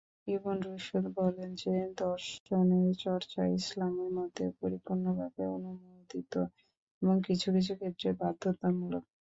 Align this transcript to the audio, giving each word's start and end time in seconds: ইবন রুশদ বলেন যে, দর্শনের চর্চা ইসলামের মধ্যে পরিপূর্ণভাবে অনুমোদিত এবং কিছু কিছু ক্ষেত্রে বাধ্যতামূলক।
ইবন 0.27 0.57
রুশদ 0.65 1.05
বলেন 1.17 1.49
যে, 1.61 1.73
দর্শনের 2.01 2.87
চর্চা 3.03 3.41
ইসলামের 3.57 4.09
মধ্যে 4.17 4.45
পরিপূর্ণভাবে 4.59 5.43
অনুমোদিত 5.55 6.33
এবং 7.01 7.15
কিছু 7.27 7.47
কিছু 7.55 7.73
ক্ষেত্রে 7.75 8.09
বাধ্যতামূলক। 8.21 9.03